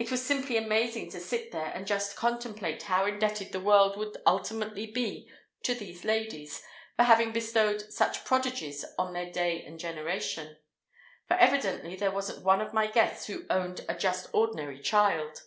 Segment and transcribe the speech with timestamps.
[0.00, 4.16] It was simply amazing to sit there and just contemplate how indebted the world would
[4.26, 5.30] ultimately be
[5.62, 6.60] to these ladies,
[6.96, 10.56] for having bestowed such prodigies on their day and generation;
[11.28, 15.42] for evidently there wasn't one of my guests who owned a just ordinary child!